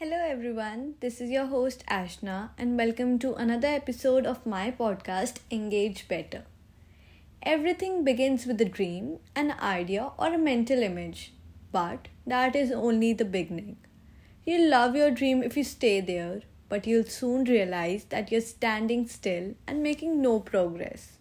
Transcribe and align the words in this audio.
Hello, 0.00 0.16
everyone. 0.16 0.94
This 1.00 1.20
is 1.20 1.28
your 1.28 1.46
host 1.46 1.82
Ashna, 1.90 2.50
and 2.56 2.78
welcome 2.78 3.18
to 3.18 3.34
another 3.34 3.66
episode 3.66 4.26
of 4.26 4.46
my 4.46 4.70
podcast, 4.70 5.38
Engage 5.50 6.06
Better. 6.06 6.44
Everything 7.42 8.04
begins 8.04 8.46
with 8.46 8.60
a 8.60 8.64
dream, 8.64 9.18
an 9.34 9.56
idea, 9.60 10.12
or 10.16 10.32
a 10.32 10.38
mental 10.38 10.84
image, 10.84 11.32
but 11.72 12.06
that 12.24 12.54
is 12.54 12.70
only 12.70 13.12
the 13.12 13.24
beginning. 13.24 13.76
You'll 14.46 14.70
love 14.70 14.94
your 14.94 15.10
dream 15.10 15.42
if 15.42 15.56
you 15.56 15.64
stay 15.64 16.00
there, 16.00 16.42
but 16.68 16.86
you'll 16.86 17.10
soon 17.16 17.42
realize 17.42 18.04
that 18.10 18.30
you're 18.30 18.40
standing 18.40 19.08
still 19.08 19.56
and 19.66 19.82
making 19.82 20.22
no 20.22 20.38
progress. 20.38 21.18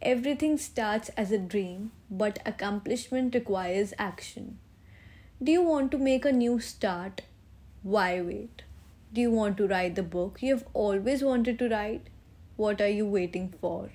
Everything 0.00 0.56
starts 0.56 1.10
as 1.10 1.30
a 1.30 1.36
dream, 1.36 1.92
but 2.10 2.38
accomplishment 2.46 3.34
requires 3.34 3.92
action. 3.98 4.58
Do 5.42 5.52
you 5.52 5.60
want 5.60 5.90
to 5.90 5.98
make 5.98 6.24
a 6.24 6.32
new 6.32 6.58
start 6.58 7.20
why 7.94 8.20
wait? 8.20 8.62
Do 9.12 9.20
you 9.20 9.30
want 9.30 9.56
to 9.58 9.68
write 9.68 9.94
the 9.94 10.02
book 10.02 10.38
you 10.42 10.52
have 10.52 10.64
always 10.74 11.22
wanted 11.22 11.56
to 11.60 11.68
write? 11.68 12.08
What 12.56 12.80
are 12.80 12.88
you 12.88 13.06
waiting 13.06 13.54
for? 13.60 13.90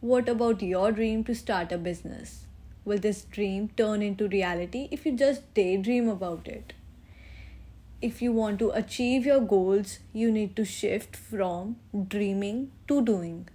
What 0.00 0.28
about 0.28 0.62
your 0.62 0.92
dream 0.92 1.24
to 1.24 1.34
start 1.34 1.72
a 1.72 1.78
business? 1.78 2.46
Will 2.84 2.98
this 2.98 3.24
dream 3.24 3.70
turn 3.76 4.02
into 4.02 4.28
reality 4.28 4.86
if 4.92 5.04
you 5.04 5.16
just 5.16 5.52
daydream 5.52 6.08
about 6.08 6.46
it? 6.46 6.74
If 8.00 8.22
you 8.22 8.30
want 8.30 8.60
to 8.60 8.70
achieve 8.70 9.26
your 9.26 9.40
goals, 9.40 9.98
you 10.12 10.30
need 10.30 10.54
to 10.54 10.64
shift 10.64 11.16
from 11.16 11.74
dreaming 12.06 12.70
to 12.86 13.02
doing. 13.02 13.48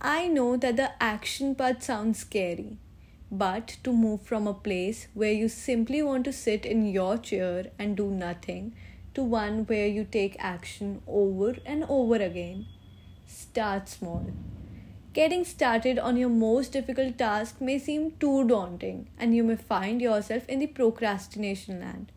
I 0.00 0.26
know 0.28 0.56
that 0.56 0.76
the 0.76 0.90
action 1.02 1.54
part 1.54 1.82
sounds 1.82 2.20
scary, 2.20 2.78
but 3.30 3.76
to 3.84 3.92
move 3.92 4.22
from 4.22 4.46
a 4.46 4.54
place 4.54 5.06
where 5.14 5.32
you 5.32 5.48
simply 5.48 6.02
want 6.02 6.24
to 6.24 6.32
sit 6.32 6.66
in 6.66 6.86
your 6.86 7.16
chair 7.16 7.66
and 7.78 7.96
do 7.96 8.10
nothing 8.10 8.74
to 9.14 9.22
one 9.22 9.64
where 9.66 9.86
you 9.86 10.04
take 10.04 10.36
action 10.38 11.02
over 11.06 11.56
and 11.64 11.84
over 11.88 12.16
again. 12.16 12.66
Start 13.26 13.88
small. 13.88 14.30
Getting 15.12 15.44
started 15.44 15.98
on 15.98 16.16
your 16.16 16.28
most 16.28 16.72
difficult 16.72 17.18
task 17.18 17.60
may 17.60 17.78
seem 17.78 18.12
too 18.20 18.46
daunting, 18.46 19.08
and 19.18 19.34
you 19.34 19.42
may 19.42 19.56
find 19.56 20.00
yourself 20.00 20.48
in 20.48 20.60
the 20.60 20.68
procrastination 20.68 21.80
land. 21.80 22.12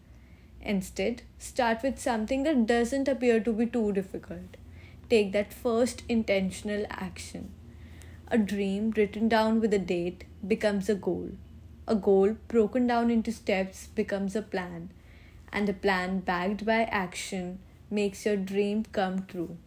Instead, 0.61 1.23
start 1.37 1.81
with 1.83 1.99
something 1.99 2.43
that 2.43 2.67
doesn't 2.67 3.07
appear 3.07 3.39
to 3.39 3.51
be 3.51 3.65
too 3.65 3.91
difficult. 3.91 4.57
Take 5.09 5.31
that 5.33 5.53
first 5.53 6.03
intentional 6.07 6.85
action. 6.89 7.51
A 8.33 8.37
dream 8.39 8.91
written 8.97 9.29
down 9.29 9.59
with 9.61 9.75
a 9.75 9.77
date 9.77 10.23
becomes 10.47 10.89
a 10.89 10.95
goal. 10.95 11.29
A 11.87 11.93
goal 11.93 12.35
broken 12.47 12.87
down 12.87 13.11
into 13.11 13.31
steps 13.31 13.85
becomes 13.93 14.35
a 14.35 14.41
plan. 14.41 14.89
And 15.51 15.69
a 15.69 15.73
plan 15.73 16.21
backed 16.21 16.65
by 16.65 16.85
action 16.85 17.59
makes 17.91 18.25
your 18.25 18.35
dream 18.35 18.85
come 18.91 19.27
true. 19.27 19.57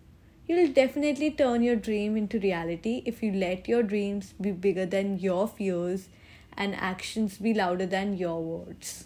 You'll 0.48 0.72
definitely 0.72 1.30
turn 1.30 1.62
your 1.62 1.76
dream 1.76 2.16
into 2.16 2.40
reality 2.40 3.02
if 3.06 3.22
you 3.22 3.30
let 3.30 3.68
your 3.68 3.84
dreams 3.84 4.34
be 4.40 4.50
bigger 4.50 4.84
than 4.84 5.20
your 5.20 5.46
fears 5.46 6.08
and 6.56 6.74
actions 6.74 7.38
be 7.38 7.54
louder 7.54 7.86
than 7.86 8.16
your 8.16 8.42
words. 8.42 9.04